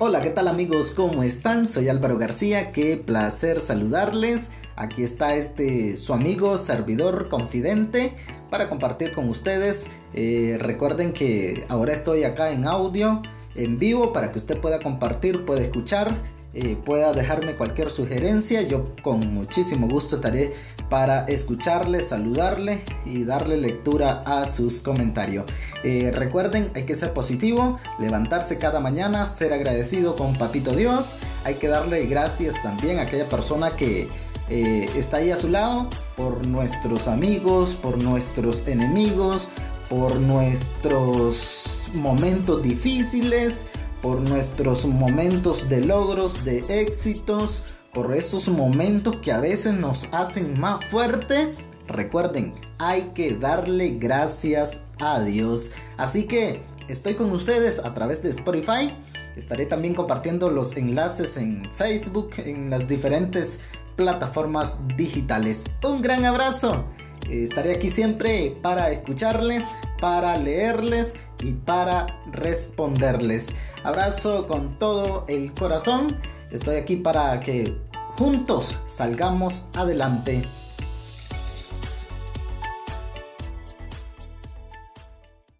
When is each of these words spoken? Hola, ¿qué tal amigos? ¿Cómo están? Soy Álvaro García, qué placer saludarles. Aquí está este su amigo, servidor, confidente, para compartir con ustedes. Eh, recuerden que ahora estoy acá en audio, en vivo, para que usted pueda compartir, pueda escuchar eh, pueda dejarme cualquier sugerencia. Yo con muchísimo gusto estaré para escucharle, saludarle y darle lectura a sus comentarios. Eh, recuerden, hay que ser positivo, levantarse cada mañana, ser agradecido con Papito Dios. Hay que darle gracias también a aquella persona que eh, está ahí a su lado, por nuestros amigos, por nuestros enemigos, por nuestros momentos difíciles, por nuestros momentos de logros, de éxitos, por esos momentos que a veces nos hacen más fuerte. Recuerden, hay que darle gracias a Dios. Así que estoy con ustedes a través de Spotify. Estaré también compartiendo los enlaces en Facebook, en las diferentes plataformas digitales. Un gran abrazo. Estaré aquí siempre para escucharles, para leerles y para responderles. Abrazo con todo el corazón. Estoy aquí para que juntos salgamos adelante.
Hola, 0.00 0.20
¿qué 0.20 0.30
tal 0.30 0.46
amigos? 0.46 0.92
¿Cómo 0.92 1.24
están? 1.24 1.66
Soy 1.66 1.88
Álvaro 1.88 2.16
García, 2.18 2.70
qué 2.70 2.96
placer 2.96 3.60
saludarles. 3.60 4.52
Aquí 4.76 5.02
está 5.02 5.34
este 5.34 5.96
su 5.96 6.14
amigo, 6.14 6.56
servidor, 6.56 7.28
confidente, 7.28 8.14
para 8.48 8.68
compartir 8.68 9.10
con 9.10 9.28
ustedes. 9.28 9.90
Eh, 10.14 10.56
recuerden 10.60 11.12
que 11.12 11.66
ahora 11.68 11.94
estoy 11.94 12.22
acá 12.22 12.52
en 12.52 12.64
audio, 12.64 13.22
en 13.56 13.80
vivo, 13.80 14.12
para 14.12 14.30
que 14.30 14.38
usted 14.38 14.60
pueda 14.60 14.78
compartir, 14.78 15.44
pueda 15.44 15.62
escuchar 15.62 16.22
eh, 16.60 16.76
pueda 16.76 17.12
dejarme 17.12 17.54
cualquier 17.54 17.88
sugerencia. 17.88 18.62
Yo 18.62 18.96
con 19.02 19.32
muchísimo 19.32 19.86
gusto 19.86 20.16
estaré 20.16 20.52
para 20.88 21.24
escucharle, 21.26 22.02
saludarle 22.02 22.80
y 23.06 23.22
darle 23.22 23.58
lectura 23.58 24.24
a 24.26 24.44
sus 24.44 24.80
comentarios. 24.80 25.44
Eh, 25.84 26.10
recuerden, 26.12 26.68
hay 26.74 26.84
que 26.84 26.96
ser 26.96 27.12
positivo, 27.12 27.78
levantarse 28.00 28.58
cada 28.58 28.80
mañana, 28.80 29.24
ser 29.26 29.52
agradecido 29.52 30.16
con 30.16 30.36
Papito 30.36 30.72
Dios. 30.72 31.16
Hay 31.44 31.54
que 31.54 31.68
darle 31.68 32.06
gracias 32.06 32.60
también 32.60 32.98
a 32.98 33.02
aquella 33.02 33.28
persona 33.28 33.76
que 33.76 34.08
eh, 34.50 34.90
está 34.96 35.18
ahí 35.18 35.30
a 35.30 35.36
su 35.36 35.48
lado, 35.48 35.88
por 36.16 36.44
nuestros 36.48 37.06
amigos, 37.06 37.74
por 37.74 38.02
nuestros 38.02 38.66
enemigos, 38.66 39.48
por 39.88 40.18
nuestros 40.20 41.90
momentos 41.94 42.62
difíciles, 42.62 43.66
por 44.02 44.20
nuestros 44.20 44.86
momentos 44.86 45.68
de 45.68 45.84
logros, 45.84 46.44
de 46.44 46.58
éxitos, 46.68 47.76
por 47.92 48.14
esos 48.14 48.48
momentos 48.48 49.16
que 49.16 49.32
a 49.32 49.40
veces 49.40 49.74
nos 49.74 50.08
hacen 50.12 50.58
más 50.58 50.84
fuerte. 50.84 51.54
Recuerden, 51.86 52.54
hay 52.78 53.02
que 53.14 53.34
darle 53.34 53.96
gracias 53.98 54.82
a 55.00 55.20
Dios. 55.20 55.72
Así 55.96 56.24
que 56.24 56.62
estoy 56.88 57.14
con 57.14 57.30
ustedes 57.32 57.80
a 57.80 57.94
través 57.94 58.22
de 58.22 58.30
Spotify. 58.30 58.94
Estaré 59.36 59.66
también 59.66 59.94
compartiendo 59.94 60.50
los 60.50 60.76
enlaces 60.76 61.36
en 61.36 61.68
Facebook, 61.72 62.30
en 62.38 62.70
las 62.70 62.88
diferentes 62.88 63.60
plataformas 63.96 64.78
digitales. 64.96 65.64
Un 65.82 66.02
gran 66.02 66.24
abrazo. 66.24 66.84
Estaré 67.28 67.74
aquí 67.74 67.90
siempre 67.90 68.56
para 68.62 68.90
escucharles, 68.90 69.66
para 70.00 70.36
leerles 70.36 71.16
y 71.42 71.52
para 71.52 72.06
responderles. 72.32 73.54
Abrazo 73.84 74.46
con 74.46 74.78
todo 74.78 75.24
el 75.28 75.52
corazón. 75.52 76.08
Estoy 76.50 76.76
aquí 76.76 76.96
para 76.96 77.40
que 77.40 77.76
juntos 78.16 78.76
salgamos 78.86 79.64
adelante. 79.74 80.42